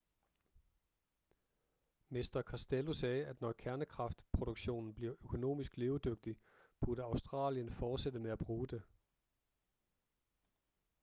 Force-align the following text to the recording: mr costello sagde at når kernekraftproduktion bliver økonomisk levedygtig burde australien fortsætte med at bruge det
mr 2.09 2.41
costello 2.43 2.93
sagde 2.93 3.25
at 3.25 3.41
når 3.41 3.51
kernekraftproduktion 3.53 4.93
bliver 4.93 5.13
økonomisk 5.21 5.77
levedygtig 5.77 6.37
burde 6.79 7.03
australien 7.03 7.71
fortsætte 7.71 8.19
med 8.19 8.31
at 8.31 8.39
bruge 8.39 8.67
det 8.67 8.81